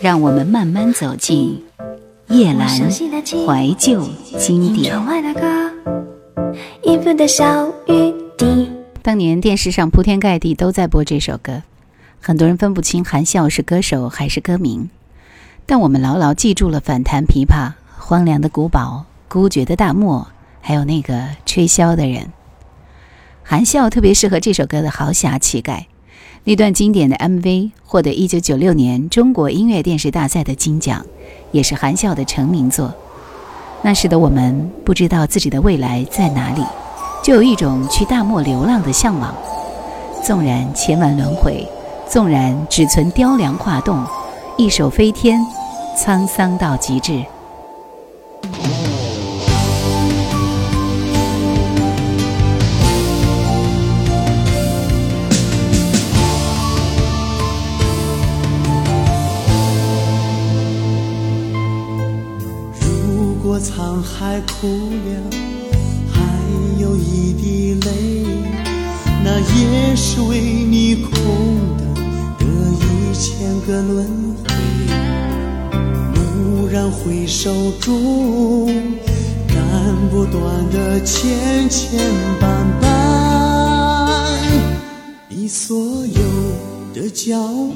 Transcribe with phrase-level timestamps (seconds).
[0.00, 1.62] 让我们慢慢走进
[2.28, 4.94] 叶阑怀旧经典。
[9.02, 11.62] 当年电视上铺天盖地都在播这首歌，
[12.20, 14.88] 很多人分不清韩笑是歌手还是歌名，
[15.66, 20.28] 但我们牢牢记住了反弹琵琶、荒凉的古堡、孤绝的大漠，
[20.62, 22.32] 还有那个吹箫的人。
[23.42, 25.86] 韩笑特别适合这首歌的豪侠气概，
[26.44, 31.04] 那段经典的 MV 获得1996年中国音乐电视大赛的金奖，
[31.52, 32.92] 也是韩笑的成名作。
[33.82, 36.62] 那时的我们不知道自己的未来在哪里，
[37.22, 39.34] 就有一种去大漠流浪的向往。
[40.24, 41.66] 纵然千万轮回，
[42.08, 44.02] 纵然只存雕梁画栋，
[44.56, 45.38] 一手飞天，
[45.96, 47.22] 沧桑到极致。
[64.60, 65.30] 哭了，
[66.12, 66.20] 还
[66.78, 67.88] 有一滴泪，
[69.24, 71.10] 那也是为你空
[71.78, 71.82] 的
[72.38, 74.44] 这一千个轮回。
[76.14, 78.66] 蓦然回首中，
[79.48, 79.56] 斩
[80.10, 81.98] 不断的千千
[82.38, 82.44] 绊
[82.82, 82.84] 绊，
[85.30, 86.20] 你所有
[86.92, 87.74] 的骄傲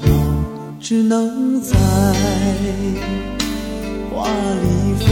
[0.78, 1.74] 只能在。
[4.12, 5.04] 花里飞，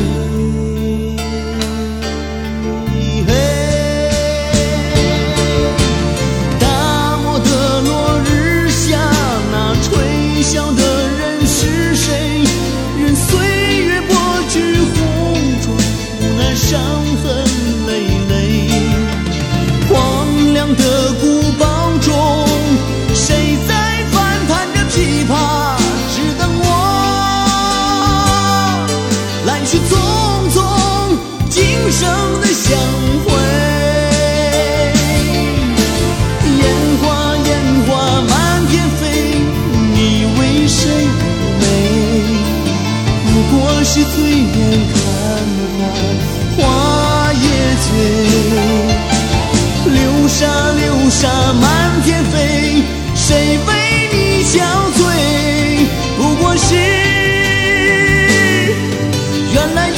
[59.74, 59.96] 那缘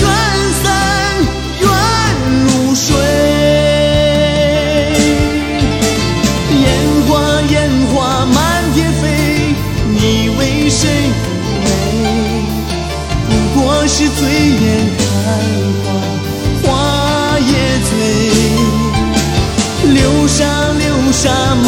[0.62, 0.64] 散
[1.60, 1.68] 缘
[2.44, 2.86] 如水。
[6.64, 6.64] 烟
[7.06, 7.10] 花
[7.50, 7.52] 烟
[7.92, 8.36] 花满
[8.74, 9.02] 天飞
[9.88, 10.40] 你为
[10.70, 10.82] 谁
[11.22, 11.24] 妩
[11.64, 11.66] 媚
[13.28, 14.20] 不过是醉
[14.62, 14.64] 眼
[14.98, 15.02] 看
[15.82, 15.86] 花
[16.62, 17.52] 花也
[17.88, 17.90] 醉。
[19.92, 20.42] 流沙
[20.78, 21.66] 流沙满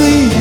[0.00, 0.39] 是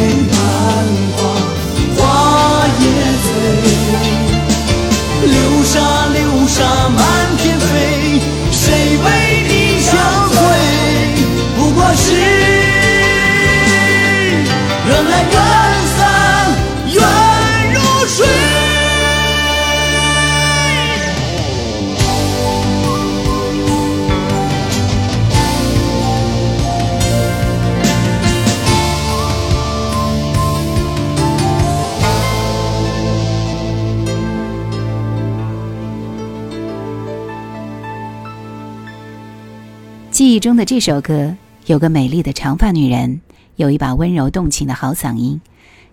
[40.39, 43.19] 中的这首歌，有个美丽的长发女人，
[43.57, 45.41] 有一把温柔动情的好嗓音，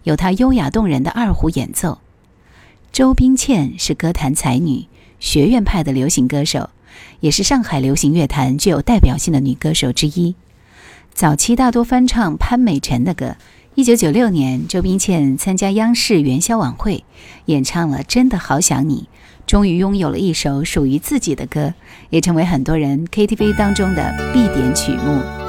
[0.05, 1.99] 有她优雅动人的二胡演奏。
[2.93, 4.87] 周冰倩是歌坛才女，
[5.19, 6.71] 学院派的流行歌手，
[7.21, 10.35] 也是上海流行乐坛具有代表性的女歌手之一。
[11.13, 13.37] 早期大多翻唱潘美辰的歌。
[13.75, 17.05] 一九九六年，周冰倩参加央视元宵晚会，
[17.47, 19.09] 演唱了《真的好想你》，
[19.47, 21.73] 终于拥有了一首属于自己的歌，
[22.11, 25.46] 也成为很多人 KTV 当中的必点曲目。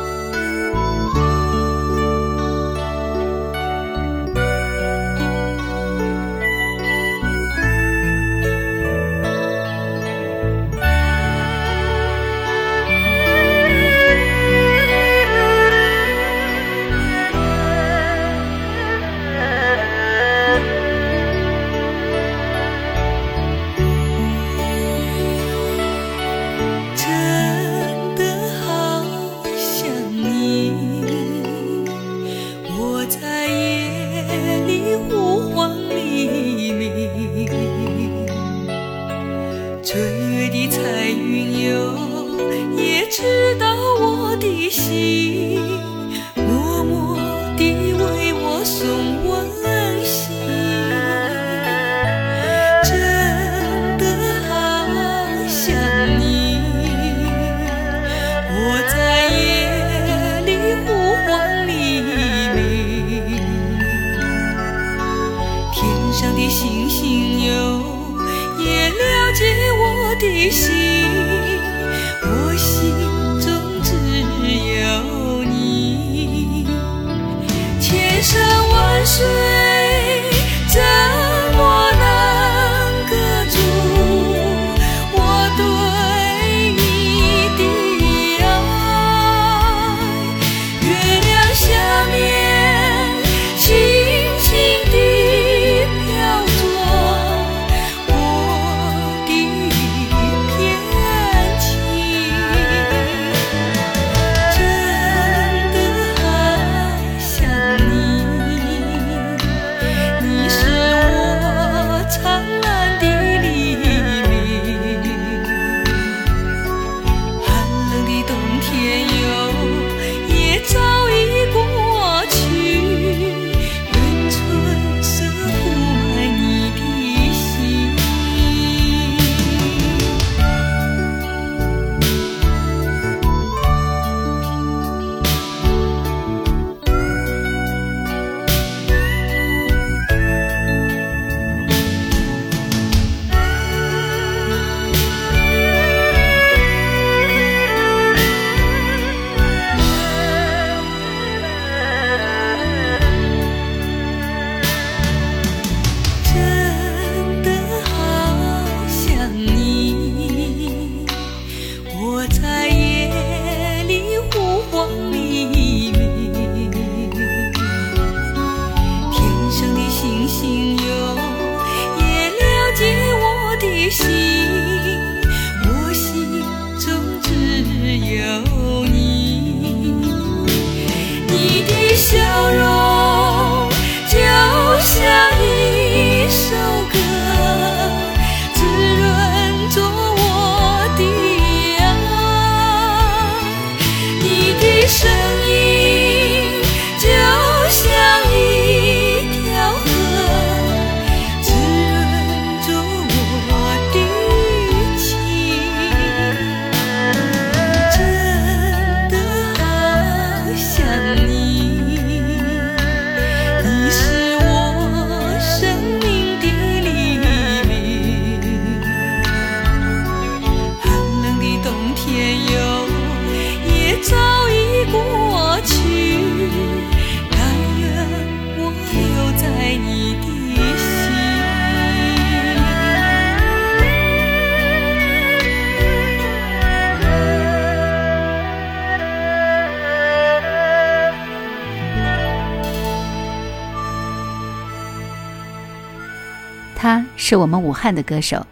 [247.30, 248.48] 是我们武汉的歌手，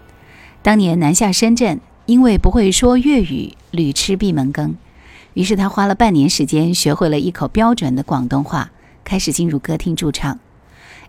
[0.61, 4.75] 当年南下深圳，因为不会说粤语，屡吃闭门羹，
[5.33, 8.71] 于是他花了半年时间学会了一口标准的广东话，
[9.05, 10.37] 开始进入歌厅驻唱。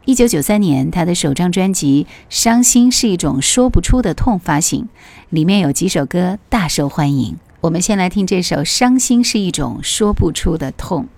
[0.04, 4.88] 一九九三年，他的首张专辑《伤心是一种说不出的痛》发行，
[5.30, 7.36] 里面有几首歌大受欢迎。
[7.62, 11.08] 我们先来听这首《伤心是一种说不出的痛》。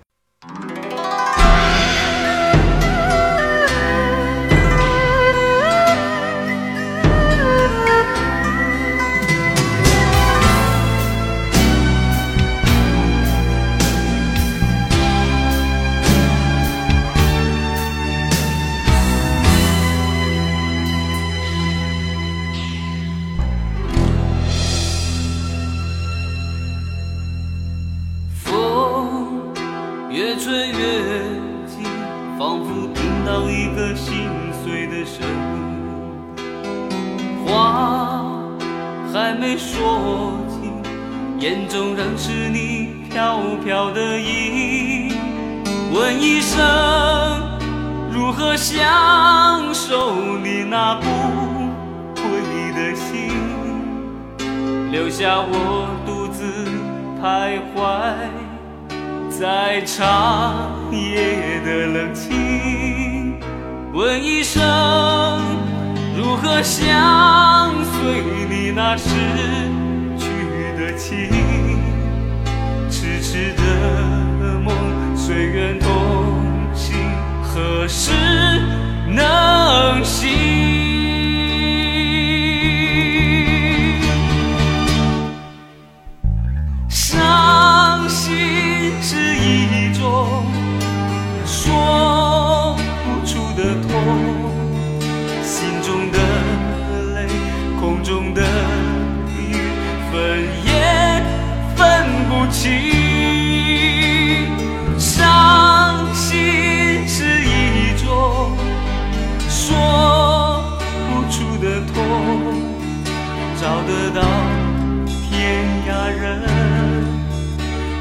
[59.61, 63.37] 在长夜的冷清，
[63.91, 64.63] 问一声
[66.15, 69.09] 如何相随你那逝
[70.17, 70.29] 去
[70.79, 71.29] 的情，
[72.89, 74.73] 痴痴的梦，
[75.13, 75.89] 随缘同
[76.73, 76.95] 行，
[77.43, 78.11] 何时
[79.09, 80.78] 能醒？
[113.89, 114.21] 得到
[115.07, 116.43] 天涯人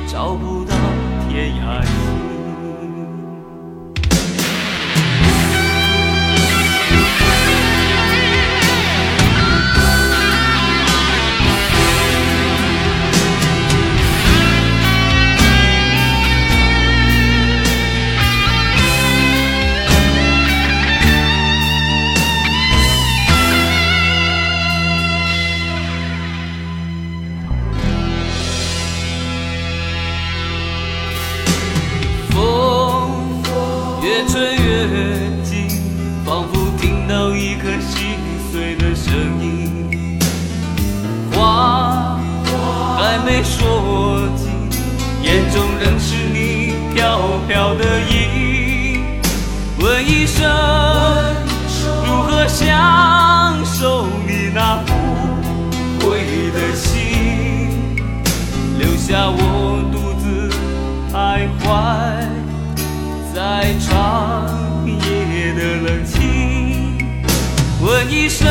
[0.07, 0.78] 找不到
[45.23, 49.05] 眼中仍是你飘飘的影
[49.79, 50.49] 问一声
[52.05, 57.97] 如何享受你那无悔的心
[58.79, 60.51] 留下我独自
[61.13, 61.69] 徘徊
[63.35, 66.99] 在长夜的冷清。
[67.81, 68.47] 问一声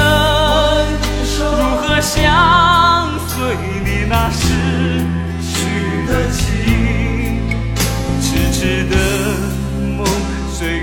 [1.38, 4.29] 如何相随你那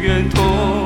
[0.05, 0.84] 愿同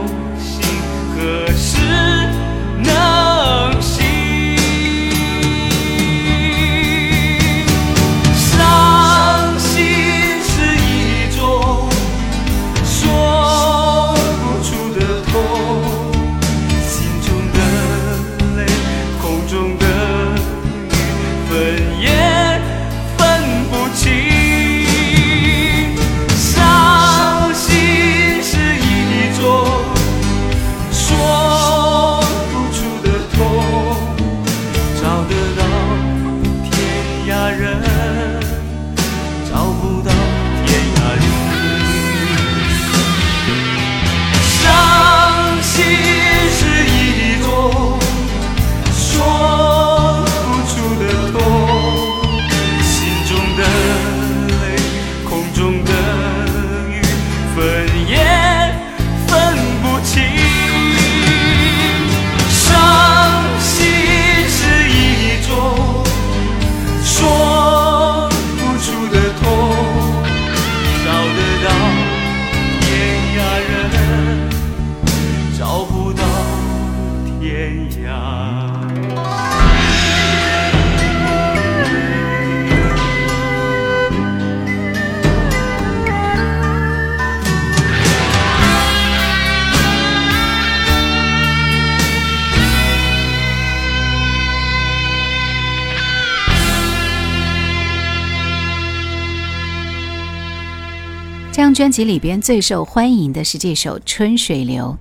[101.79, 104.99] 专辑里边最受欢迎的是这首《春水流》，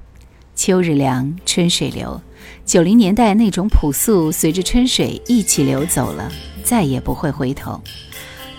[0.55, 2.21] 秋日凉，春水流。
[2.67, 6.31] 九零年代那种朴素，随着春水一起流走了，
[6.63, 7.81] 再也不会回头。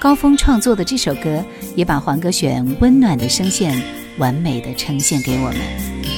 [0.00, 1.44] 高峰创作的这首歌，
[1.76, 3.80] 也把黄格选温暖的声线
[4.18, 6.17] 完美的呈现给我们。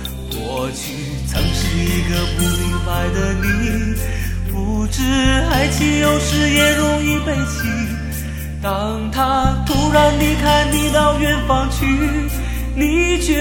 [0.31, 0.93] 过去
[1.27, 3.43] 曾是一个不明白的你，
[4.51, 5.01] 不知
[5.51, 7.67] 爱情有时也容易悲戚。
[8.61, 11.85] 当他突然离开你到远方去，
[12.75, 13.33] 你却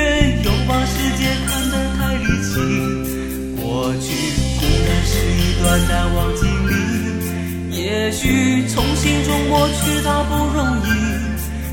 [0.42, 2.50] 又把世界看得太离奇。
[3.62, 4.09] 过去
[4.59, 10.88] 固然是一段难忘经历，也许从心中抹去它不容易，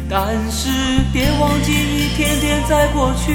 [0.09, 0.69] 但是
[1.13, 3.33] 别忘记一天天在过去。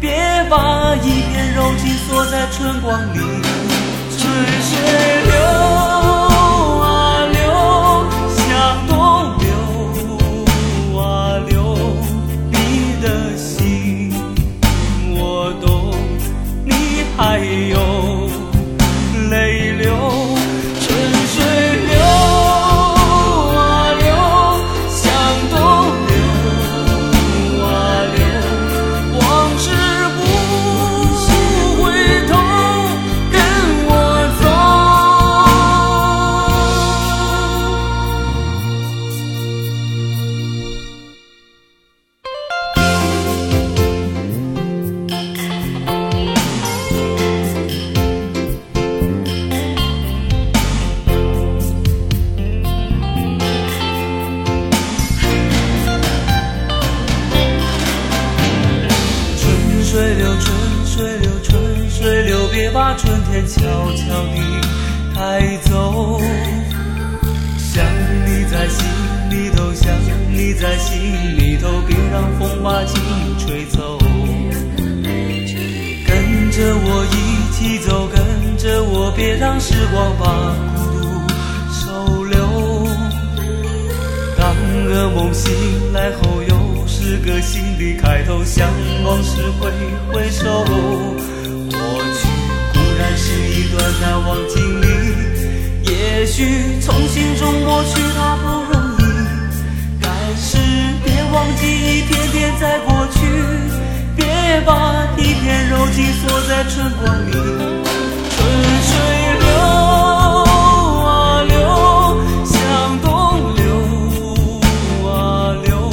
[0.00, 0.10] 别
[0.48, 4.30] 把一片柔情锁在春光里，春
[4.62, 4.78] 水
[5.26, 5.87] 流。
[70.60, 73.00] 在心里头，别让风把情
[73.38, 73.96] 吹走。
[76.04, 77.16] 跟着我一
[77.52, 78.18] 起走，跟
[78.56, 81.06] 着我，别让时光把孤独
[81.72, 82.36] 收留。
[84.36, 84.52] 当
[84.88, 85.52] 噩梦醒
[85.92, 88.42] 来后，又是个新的开头。
[88.44, 88.68] 向
[89.04, 89.70] 往事挥
[90.12, 91.78] 挥手，过
[92.18, 92.28] 去
[92.72, 94.86] 固然是一段难忘经历，
[95.88, 98.87] 也许从心中抹去它，不容。
[101.18, 103.18] 别忘记一点点在过去。
[104.14, 104.24] 别
[104.64, 107.32] 把一片柔情锁在春光里。
[108.30, 108.38] 春
[108.86, 108.94] 水
[109.40, 109.48] 流
[111.02, 111.54] 啊流
[112.44, 112.56] 向
[113.02, 113.08] 东
[113.56, 113.66] 流
[115.08, 115.10] 啊
[115.64, 115.90] 流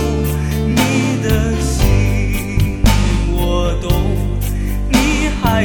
[0.67, 0.77] 你
[1.23, 2.83] 的心
[3.31, 3.89] 我懂
[4.91, 4.95] 你
[5.41, 5.63] 还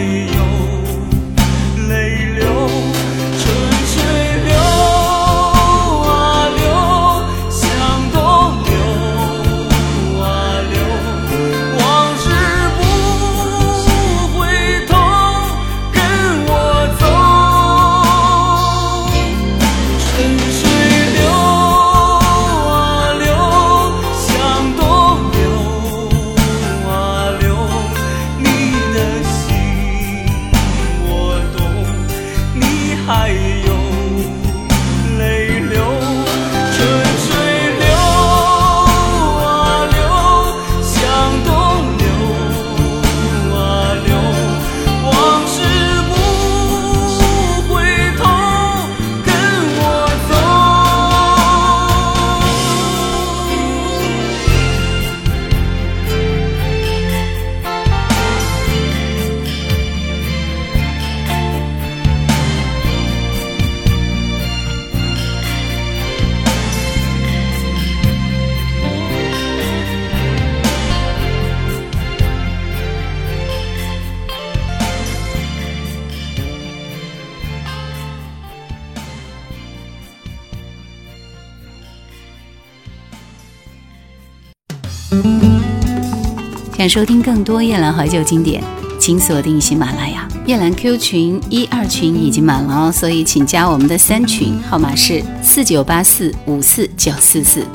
[86.81, 88.65] 想收听更多夜兰怀旧经典，
[88.99, 90.27] 请锁定喜马拉雅。
[90.47, 97.67] 夜兰 Q 群一二群已经满了哦，所以请加我们的三群，号码是四九八四五四九四四。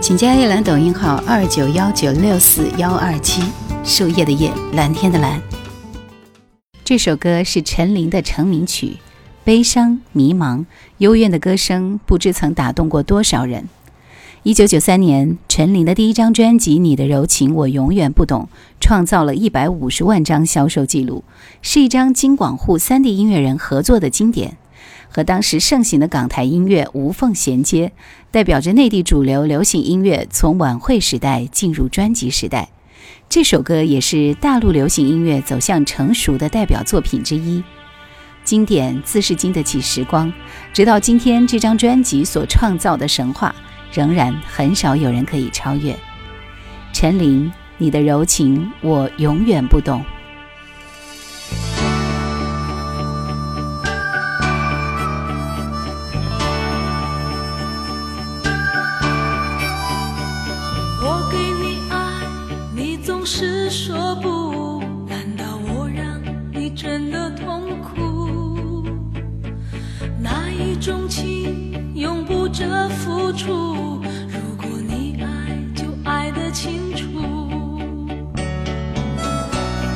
[0.00, 3.42] 请加夜兰抖音号二九幺九六四幺二七，
[3.84, 5.38] 树叶的叶，蓝天的蓝。
[6.82, 8.96] 这首歌是陈琳的成名曲，
[9.44, 10.64] 悲伤、迷茫、
[10.96, 13.68] 幽怨的歌声，不知曾打动过多少人。
[14.46, 18.48] 一九九三年，陈琳的第一张专辑《你的柔情我永远不懂》
[18.80, 21.24] 创造了一百五十万张销售记录，
[21.62, 24.56] 是一张京广沪三地音乐人合作的经典，
[25.08, 27.90] 和当时盛行的港台音乐无缝衔接，
[28.30, 32.68] 代表着内地主流流行音乐从晚会时代进入专辑时代。
[33.28, 37.64] 这首歌也是大陆流行音乐走向成熟的代表作品之一，
[38.44, 40.32] 经典自是经得起时光，
[40.72, 43.52] 直到今天，这张专辑所创造的神话。
[43.92, 45.96] 仍然很少有人可以超越。
[46.92, 50.04] 陈琳，你的柔情我永远不懂。
[73.36, 75.24] 处，如果你爱
[75.74, 77.04] 就爱的清楚。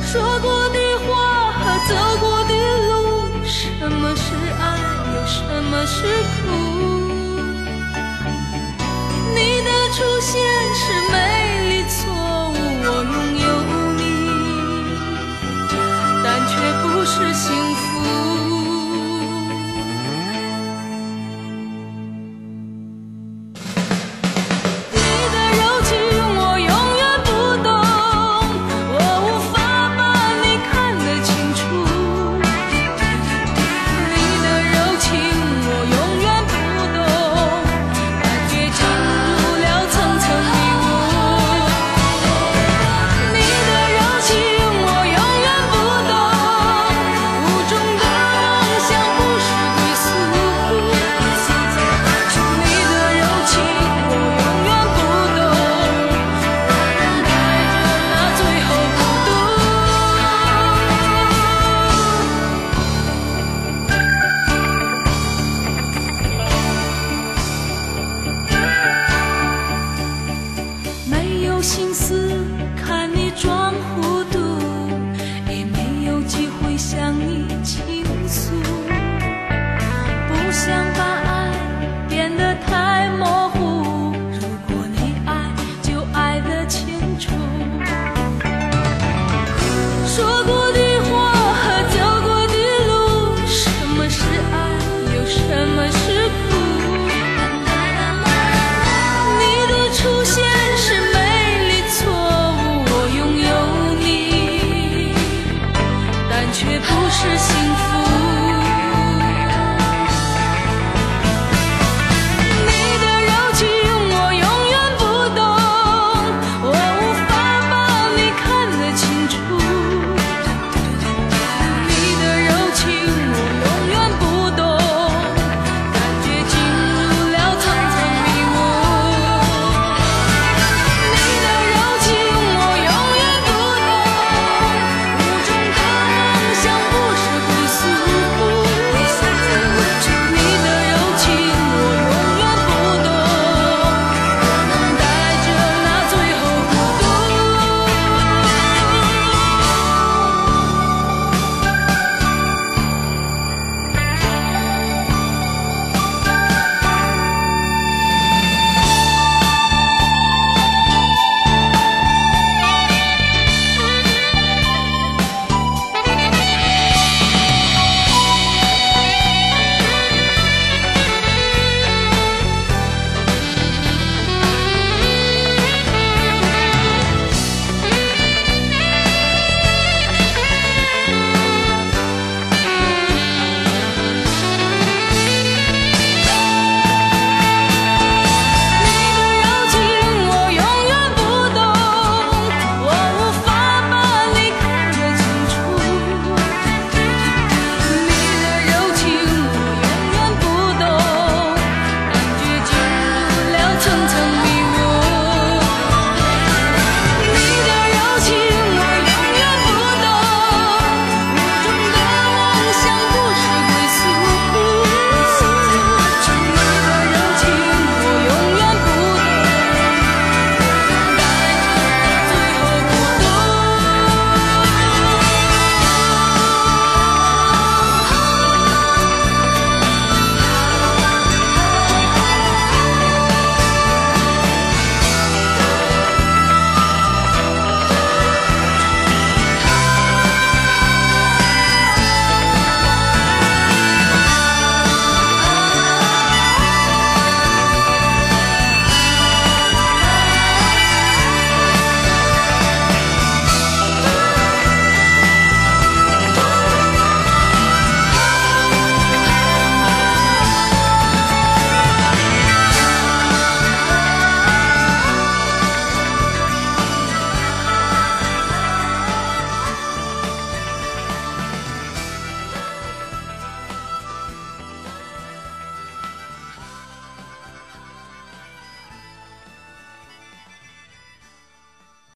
[0.03, 2.53] 说过的话和走过的
[2.87, 2.91] 路，
[3.43, 4.63] 什么是爱，
[5.15, 6.05] 又什么是
[6.37, 6.49] 苦？
[9.33, 10.39] 你的出现